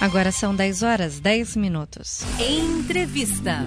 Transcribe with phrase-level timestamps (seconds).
[0.00, 2.20] Agora são 10 horas 10 minutos.
[2.38, 3.64] Entrevista.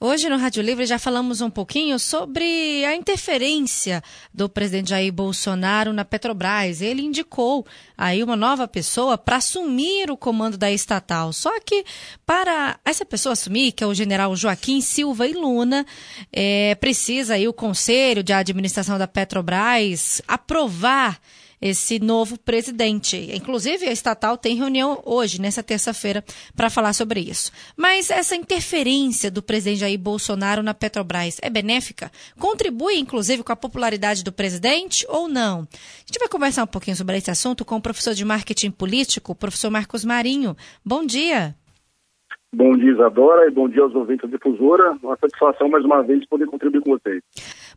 [0.00, 4.02] Hoje no Rádio Livre já falamos um pouquinho sobre a interferência
[4.32, 6.80] do presidente Jair Bolsonaro na Petrobras.
[6.80, 7.66] Ele indicou
[7.98, 11.30] aí uma nova pessoa para assumir o comando da estatal.
[11.32, 11.84] Só que
[12.24, 15.84] para essa pessoa assumir, que é o general Joaquim Silva e Luna,
[16.32, 21.20] é, precisa aí o Conselho de Administração da Petrobras aprovar
[21.60, 23.16] esse novo presidente.
[23.34, 26.24] Inclusive, a estatal tem reunião hoje, nessa terça-feira,
[26.56, 27.50] para falar sobre isso.
[27.76, 32.10] Mas essa interferência do presidente Jair Bolsonaro na Petrobras é benéfica?
[32.38, 35.60] Contribui, inclusive, com a popularidade do presidente ou não?
[35.60, 39.32] A gente vai conversar um pouquinho sobre esse assunto com o professor de marketing político,
[39.32, 40.56] o professor Marcos Marinho.
[40.84, 41.54] Bom dia.
[42.50, 44.96] Bom dia, Isadora, e bom dia aos ouvintes da difusora.
[45.02, 47.22] Uma satisfação, mais uma vez, poder contribuir com vocês.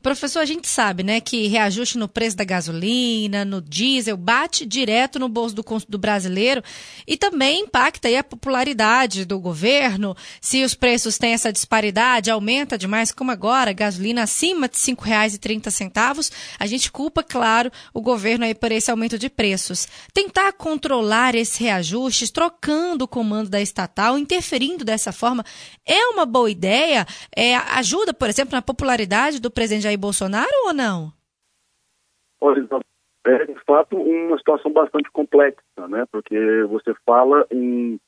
[0.01, 5.19] Professor, a gente sabe, né, que reajuste no preço da gasolina, no diesel, bate direto
[5.19, 6.63] no bolso do, do brasileiro
[7.05, 10.15] e também impacta aí a popularidade do governo.
[10.39, 16.31] Se os preços têm essa disparidade, aumenta demais, como agora, gasolina acima de R$ 5,30,
[16.59, 19.87] a gente culpa, claro, o governo aí por esse aumento de preços.
[20.13, 25.45] Tentar controlar esses reajustes, trocando o comando da estatal, interferindo dessa forma,
[25.85, 27.05] é uma boa ideia?
[27.35, 31.11] É, ajuda, por exemplo, na popularidade do presidente Jair Bolsonaro ou não?
[33.25, 36.05] É de fato uma situação bastante complexa, né?
[36.11, 37.99] Porque você fala em,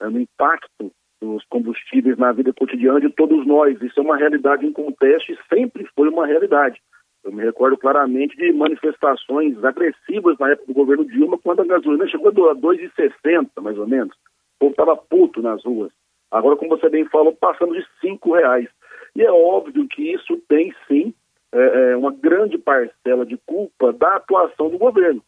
[0.00, 3.80] é, no impacto dos combustíveis na vida cotidiana de todos nós.
[3.82, 6.80] Isso é uma realidade em contexto e sempre foi uma realidade.
[7.24, 12.06] Eu me recordo claramente de manifestações agressivas na época do governo Dilma, quando a gasolina
[12.06, 14.14] chegou a 2,60, mais ou menos.
[14.56, 15.92] O povo estava puto nas ruas.
[16.30, 18.68] Agora, como você bem falou, passando de cinco reais.
[19.14, 21.12] E é óbvio que isso tem sim
[21.52, 25.22] é, é, uma grande parcela de culpa da atuação do governo.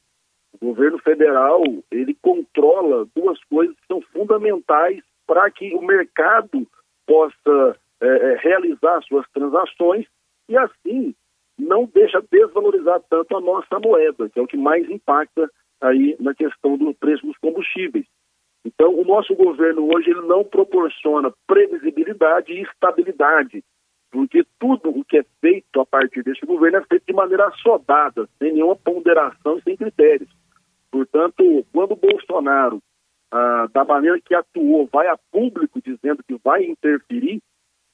[0.60, 6.66] O governo federal ele controla duas coisas que são fundamentais para que o mercado
[7.06, 10.06] possa é, é, realizar suas transações
[10.48, 11.14] e assim
[11.58, 16.34] não deixa desvalorizar tanto a nossa moeda, que é o que mais impacta aí na
[16.34, 18.06] questão do preço dos combustíveis.
[18.64, 23.64] Então, o nosso governo hoje ele não proporciona previsibilidade e estabilidade
[24.12, 28.28] porque tudo o que é feito a partir deste governo é feito de maneira assodada,
[28.38, 30.28] sem nenhuma ponderação e sem critérios.
[30.90, 32.80] Portanto, quando o Bolsonaro,
[33.32, 37.40] ah, da maneira que atuou, vai a público dizendo que vai interferir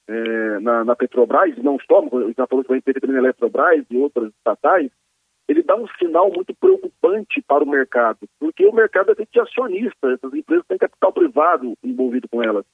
[0.08, 2.02] eh, na, na, Petrobras, não só,
[2.36, 4.90] já falou que vai interferir na Eletrobras e outras estatais,
[5.46, 9.40] ele dá um sinal muito preocupante para o mercado, porque o mercado é feito de
[9.40, 12.64] acionista, essas empresas têm capital privado envolvido com elas.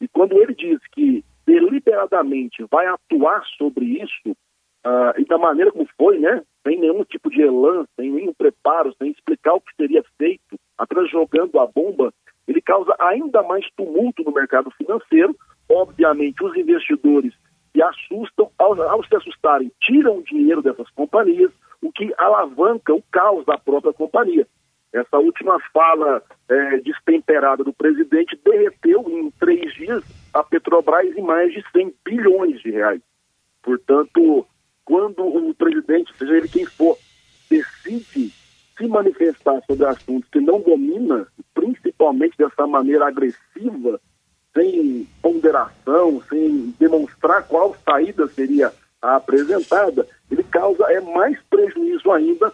[0.00, 4.30] E quando ele diz que deliberadamente vai atuar sobre isso,
[4.86, 6.42] uh, e da maneira como foi, né?
[6.66, 11.10] Sem nenhum tipo de elan, sem nenhum preparo, sem explicar o que seria feito, apenas
[11.10, 12.12] jogando a bomba,
[12.48, 15.36] ele causa ainda mais tumulto no mercado financeiro.
[15.68, 17.34] Obviamente, os investidores
[17.72, 21.52] se assustam, ao, ao se assustarem, tiram o dinheiro dessas companhias,
[21.82, 24.46] o que alavanca o caos da própria companhia.
[24.92, 30.04] Essa última fala é, destemperada do presidente derreteu em três dias
[30.34, 33.00] a Petrobras em mais de 100 bilhões de reais.
[33.62, 34.46] Portanto,
[34.84, 36.98] quando o presidente, seja ele quem for,
[37.48, 38.32] decide
[38.76, 44.00] se manifestar sobre assuntos que não domina, principalmente dessa maneira agressiva,
[44.54, 52.52] sem ponderação, sem demonstrar qual saída seria a apresentada, ele causa é mais prejuízo ainda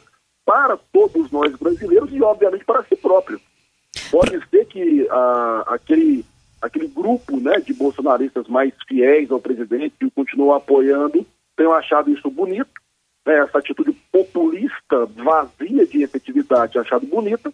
[0.48, 3.38] para todos nós brasileiros e, obviamente, para si próprio.
[4.10, 6.24] Pode ser que ah, aquele,
[6.62, 12.10] aquele grupo né, de bolsonaristas mais fiéis ao presidente que o continuam apoiando tenham achado
[12.10, 12.70] isso bonito,
[13.26, 17.52] né, essa atitude populista, vazia de efetividade, achado bonita,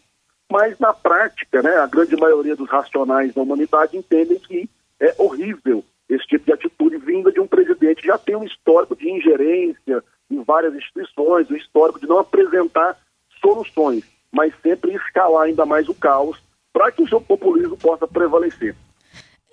[0.49, 5.83] mas na prática, né, a grande maioria dos racionais da humanidade entendem que é horrível
[6.09, 10.05] esse tipo de atitude vinda de um presidente que já tem um histórico de ingerência,
[10.45, 12.97] várias instituições, o histórico de não apresentar
[13.41, 16.39] soluções, mas sempre escalar ainda mais o caos
[16.73, 18.75] para que o seu populismo possa prevalecer.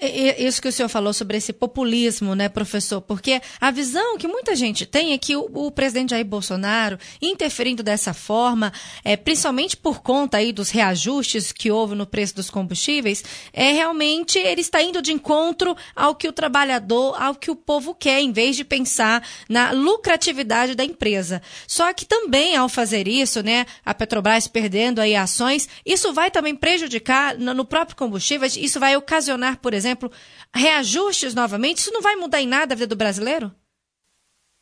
[0.01, 2.99] Isso que o senhor falou sobre esse populismo, né, professor?
[3.01, 7.83] Porque a visão que muita gente tem é que o, o presidente Jair Bolsonaro, interferindo
[7.83, 13.23] dessa forma, é, principalmente por conta aí dos reajustes que houve no preço dos combustíveis,
[13.53, 17.93] é realmente ele está indo de encontro ao que o trabalhador, ao que o povo
[17.93, 21.43] quer, em vez de pensar na lucratividade da empresa.
[21.67, 26.55] Só que também, ao fazer isso, né, a Petrobras perdendo aí ações, isso vai também
[26.55, 30.11] prejudicar no, no próprio combustível, isso vai ocasionar, por exemplo, exemplo,
[30.53, 33.51] reajustes novamente, isso não vai mudar em nada a vida do brasileiro?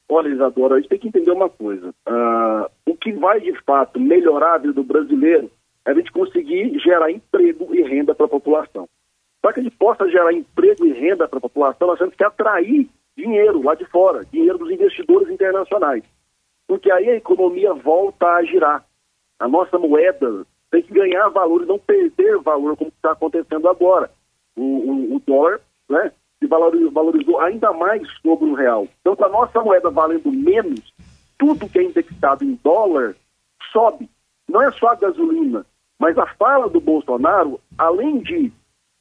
[0.10, 1.90] Olha, Isadora, a gente tem que entender uma coisa.
[2.08, 5.52] Uh, o que vai de fato melhorar a vida do brasileiro
[5.86, 8.88] a gente conseguir gerar emprego e renda para a população.
[9.42, 12.24] Para que a gente possa gerar emprego e renda para a população, nós temos que
[12.24, 16.04] atrair dinheiro lá de fora, dinheiro dos investidores internacionais.
[16.68, 18.86] Porque aí a economia volta a girar.
[19.40, 24.12] A nossa moeda tem que ganhar valor e não perder valor, como está acontecendo agora.
[24.60, 28.88] O, o, o dólar né, se valorizou, valorizou ainda mais sobre o real.
[29.00, 30.94] Então, com a nossa moeda valendo menos,
[31.38, 33.16] tudo que é indexado em dólar
[33.72, 34.10] sobe.
[34.50, 35.66] Não é só a gasolina,
[35.98, 38.52] mas a fala do Bolsonaro, além de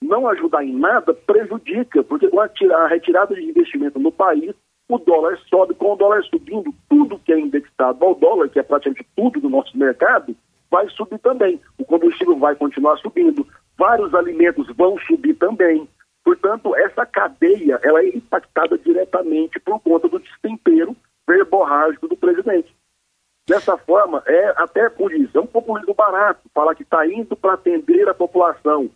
[0.01, 4.55] não ajudar em nada, prejudica, porque com a retirada de investimento no país,
[4.89, 5.75] o dólar sobe.
[5.75, 9.51] Com o dólar subindo, tudo que é indexado ao dólar, que é praticamente tudo do
[9.51, 10.37] nosso mercado,
[10.71, 11.61] vai subir também.
[11.79, 13.47] O combustível vai continuar subindo,
[13.79, 15.89] vários alimentos vão subir também.
[16.25, 20.95] Portanto, essa cadeia ela é impactada diretamente por conta do destempero
[21.27, 22.75] verborrágico do presidente.
[23.47, 27.55] Dessa forma, é até por isso, é um populismo barato falar que está indo para
[27.55, 28.91] atender a população.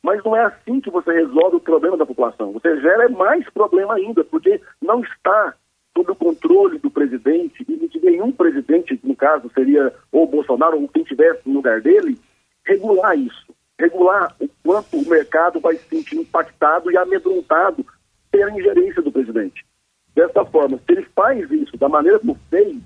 [0.00, 2.52] Mas não é assim que você resolve o problema da população.
[2.52, 5.54] Você gera mais problema ainda, porque não está
[5.96, 10.86] sob o controle do presidente e de nenhum presidente, no caso seria ou Bolsonaro ou
[10.86, 12.16] quem estivesse no lugar dele,
[12.64, 13.46] regular isso.
[13.78, 17.84] Regular o quanto o mercado vai se sentir impactado e amedrontado
[18.30, 19.64] pela ingerência do presidente.
[20.14, 22.76] Dessa forma, se ele faz isso da maneira como fez,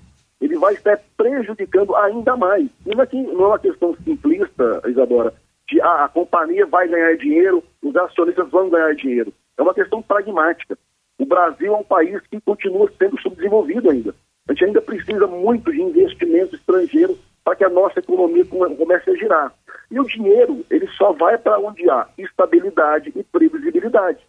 [0.41, 2.67] ele vai estar prejudicando ainda mais.
[2.85, 5.33] Não é, não é uma questão simplista, Isadora,
[5.69, 9.33] de ah, a companhia vai ganhar dinheiro, os acionistas vão ganhar dinheiro.
[9.57, 10.77] É uma questão pragmática.
[11.17, 14.13] O Brasil é um país que continua sendo subdesenvolvido ainda.
[14.49, 19.15] A gente ainda precisa muito de investimento estrangeiro para que a nossa economia comece a
[19.15, 19.53] girar.
[19.91, 24.19] E o dinheiro, ele só vai para onde há estabilidade e previsibilidade.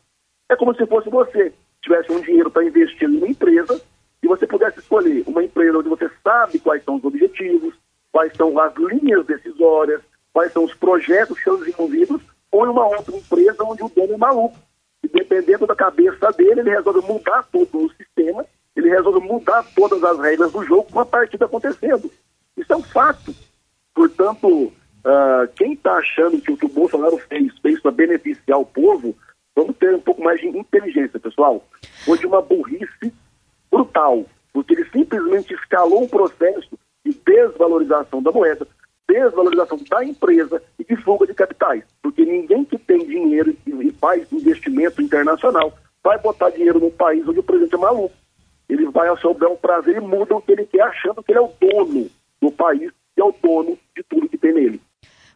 [0.50, 3.80] É como se fosse você tivesse um dinheiro para investir em uma empresa
[4.20, 7.74] e você pudesse escolher uma empresa onde você sabe quais são os objetivos,
[8.10, 12.20] quais são as linhas decisórias, quais são os projetos que são desenvolvidos,
[12.50, 14.58] ou em uma outra empresa onde o dono é maluco.
[15.02, 18.44] E dependendo da cabeça dele, ele resolve mudar todo o sistema,
[18.74, 22.10] ele resolve mudar todas as regras do jogo com a partida acontecendo.
[22.56, 23.34] Isso é um fato.
[23.94, 24.72] Portanto,
[25.04, 29.16] uh, quem está achando que o que o Bolsonaro fez, fez para beneficiar o povo,
[29.54, 31.64] vamos ter um pouco mais de inteligência, pessoal.
[32.04, 33.12] Foi de uma burrice
[33.70, 38.66] brutal, porque ele simplesmente escalou um processo de desvalorização da moeda,
[39.08, 41.84] desvalorização da empresa e de fuga de capitais.
[42.02, 45.72] Porque ninguém que tem dinheiro e faz investimento internacional
[46.02, 48.14] vai botar dinheiro num país onde o presidente é maluco.
[48.68, 51.42] Ele vai ao seu prazer e muda o que ele quer, achando que ele é
[51.42, 52.10] o dono
[52.40, 54.80] do país e é o dono de tudo que tem nele.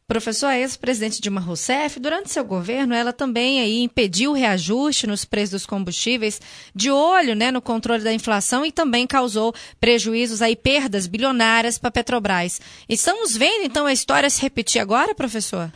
[0.08, 5.24] Professor, a ex-presidente Dilma Rousseff, durante seu governo, ela também aí impediu o reajuste nos
[5.24, 6.40] preços dos combustíveis,
[6.72, 11.88] de olho né, no controle da inflação e também causou prejuízos aí, perdas bilionárias para
[11.88, 12.60] a Petrobras.
[12.88, 15.72] Estamos vendo, então, a história se repetir agora, professor?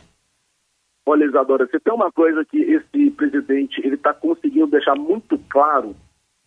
[1.05, 5.93] Olha, Isadora, você tem uma coisa que esse presidente ele está conseguindo deixar muito claro,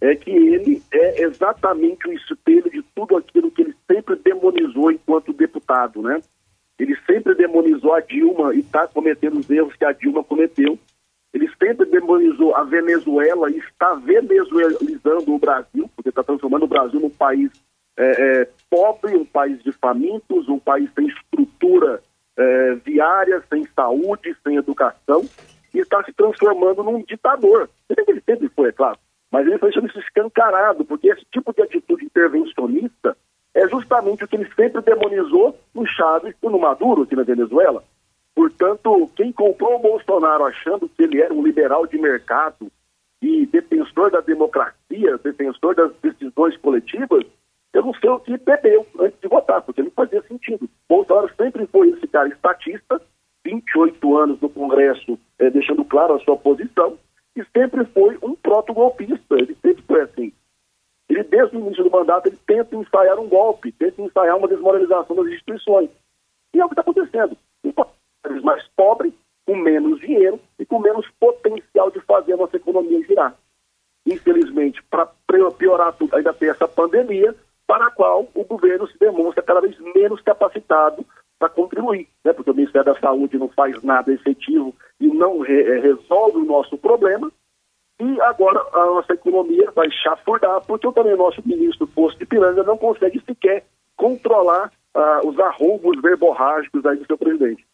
[0.00, 5.34] é que ele é exatamente o espelho de tudo aquilo que ele sempre demonizou enquanto
[5.34, 6.22] deputado, né?
[6.78, 10.78] Ele sempre demonizou a Dilma e está cometendo os erros que a Dilma cometeu.
[11.32, 17.00] Ele sempre demonizou a Venezuela e está venezuelizando o Brasil, porque está transformando o Brasil
[17.00, 17.50] num país
[17.96, 22.02] é, é, pobre, um país de famintos, um país sem estrutura
[22.36, 25.24] é, viária, sem saúde, sem educação,
[25.72, 27.68] e está se transformando num ditador.
[27.88, 28.98] Ele sempre foi, é claro,
[29.30, 33.16] mas ele foi sendo escancarado, porque esse tipo de atitude intervencionista
[33.54, 37.82] é justamente o que ele sempre demonizou no Chávez e no Maduro aqui na Venezuela.
[38.34, 42.70] Portanto, quem comprou o Bolsonaro achando que ele era um liberal de mercado
[43.22, 47.24] e defensor da democracia, defensor das decisões coletivas,
[47.72, 50.68] eu não sei o que bebeu antes de votar, porque não fazia sentido.
[50.88, 53.00] Bolsonaro sempre foi esse cara estatista,
[53.44, 56.96] 28 anos no Congresso, eh, deixando claro a sua posição,
[57.36, 60.32] e sempre foi um proto-golpista, ele sempre foi assim.
[61.08, 65.16] Ele, desde o início do mandato, ele tenta ensaiar um golpe, tenta ensaiar uma desmoralização
[65.16, 65.90] das instituições.
[66.54, 67.36] E é o que está acontecendo.
[67.62, 69.12] Um país mais pobre,
[69.46, 73.36] com menos dinheiro e com menos potencial de fazer a nossa economia girar.
[74.06, 75.06] Infelizmente, para
[75.58, 77.34] piorar tudo, ainda tem essa pandemia,
[77.66, 81.04] para a qual o governo se demonstra cada vez menos capacitado
[81.38, 82.32] para contribuir, né?
[82.32, 86.76] porque o Ministério da Saúde não faz nada efetivo e não re resolve o nosso
[86.78, 87.30] problema,
[88.00, 92.62] e agora a nossa economia vai chafurdar, porque também o nosso ministro Posto de Piranga
[92.62, 93.64] não consegue sequer
[93.96, 97.64] controlar uh, os arrombos verborrágicos aí do seu presidente.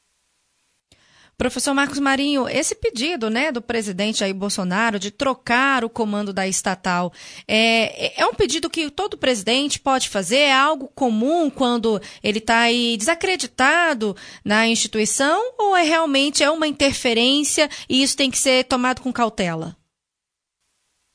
[1.41, 6.47] Professor Marcos Marinho, esse pedido né, do presidente Jair Bolsonaro de trocar o comando da
[6.47, 7.11] estatal
[7.49, 10.37] é, é um pedido que todo presidente pode fazer?
[10.37, 16.69] É algo comum quando ele está aí desacreditado na instituição ou é realmente é uma
[16.69, 19.80] interferência e isso tem que ser tomado com cautela?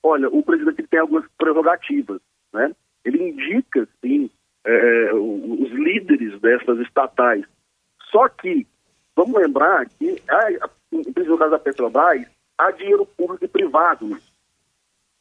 [0.08, 2.22] Olha, o presidente tem algumas prerrogativas.
[2.54, 2.76] Né?
[3.04, 4.30] Ele indica, sim,
[4.66, 7.46] é, os líderes dessas estatais.
[8.12, 8.68] Só que
[9.16, 10.22] Vamos lembrar que,
[10.92, 14.18] no caso da Petrobras, há dinheiro público e privado.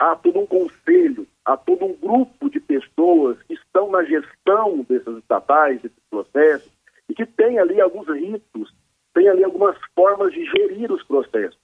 [0.00, 5.18] Há todo um conselho, há todo um grupo de pessoas que estão na gestão dessas
[5.18, 6.72] estatais, desses processos,
[7.08, 8.74] e que tem ali alguns ritos,
[9.14, 11.62] tem ali algumas formas de gerir os processos.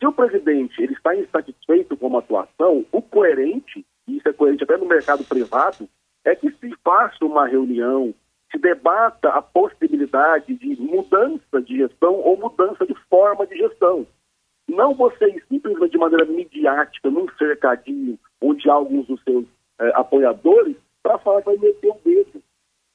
[0.00, 4.64] Se o presidente ele está insatisfeito com uma atuação, o coerente, e isso é coerente
[4.64, 5.86] até no mercado privado,
[6.24, 8.14] é que se faça uma reunião,
[8.50, 14.06] se debata a possibilidade de mudança de gestão ou mudança de forma de gestão.
[14.66, 19.44] Não vocês simplesmente de maneira midiática, num cercadinho, onde alguns dos seus
[19.80, 22.42] eh, apoiadores, para falar que vai meter o dedo.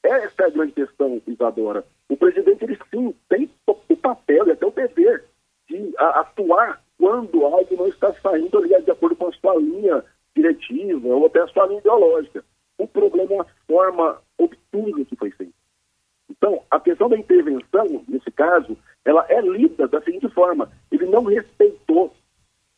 [0.04, 1.86] Essa é a grande questão, Isadora.
[2.10, 5.26] O presidente, ele sim, tem o papel e até o dever
[5.68, 10.04] de a, atuar quando algo não está saindo ali de acordo com a sua linha
[10.36, 12.44] diretiva ou até a sua linha ideológica.
[12.80, 15.54] O problema é a forma obtusa que foi feita.
[16.28, 21.26] Então, a questão da intervenção, nesse caso, ela é lida da seguinte forma: ele não
[21.26, 22.12] respeitou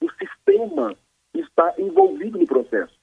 [0.02, 0.94] o sistema
[1.32, 3.00] que está envolvido no processo.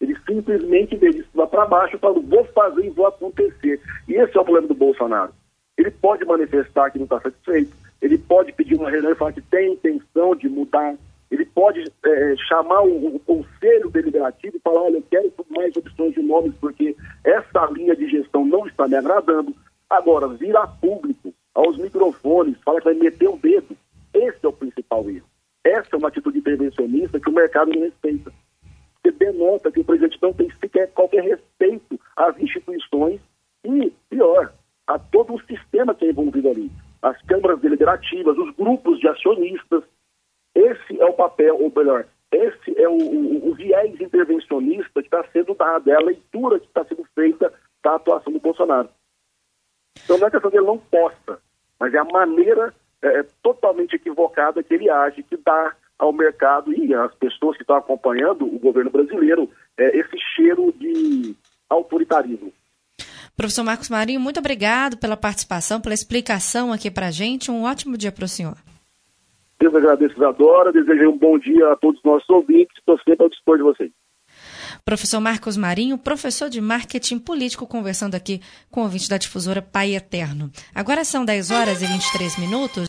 [0.00, 3.82] Ele simplesmente veio cima para baixo e falou: vou fazer e vou acontecer.
[4.08, 5.34] E esse é o problema do Bolsonaro.
[5.76, 9.40] Ele pode manifestar que não está satisfeito, ele pode pedir uma reunião e falar que
[9.40, 10.94] tem intenção de mudar,
[11.30, 16.12] ele pode é, chamar o, o, conselho deliberativo e falar: olha, eu quero mais opções
[16.12, 16.94] de nomes porque
[17.24, 19.56] essa linha de gestão não está me agradando.
[19.88, 23.74] Agora, vir a público, aos microfones, fala que vai meter o dedo,
[24.12, 25.26] esse é o principal erro.
[25.64, 28.30] Essa é uma atitude intervencionista que o mercado não respeita.
[29.02, 33.18] Você denota que o presidente não tem sequer qualquer respeito às instituições
[33.64, 34.52] e, pior,
[34.86, 36.70] a todo o sistema que é envolvido ali.
[37.04, 39.84] As câmaras deliberativas, os grupos de acionistas.
[40.54, 45.22] Esse é o papel, ou melhor, esse é o, o, o viés intervencionista que está
[45.32, 48.88] sendo dado, é a leitura que está sendo feita da atuação do Bolsonaro.
[50.02, 51.38] Então não é questão que ele não possa,
[51.78, 56.72] mas é a maneira é, é, totalmente equivocada que ele age, que dá ao mercado
[56.72, 61.36] e às pessoas que estão acompanhando o governo brasileiro é, esse cheiro de
[61.68, 62.52] autoritarismo.
[63.44, 67.50] Professor Marcos Marinho, muito obrigado pela participação, pela explicação aqui para a gente.
[67.50, 68.56] Um ótimo dia para o senhor.
[69.60, 70.72] Eu agradeço, Isadora.
[70.72, 72.74] Desejo um bom dia a todos os nossos ouvintes.
[72.78, 73.90] Estou sempre ao dispor de vocês.
[74.82, 79.94] Professor Marcos Marinho, professor de marketing político, conversando aqui com o ouvinte da difusora Pai
[79.94, 80.50] Eterno.
[80.74, 82.82] Agora são 10 horas e 23 minutos.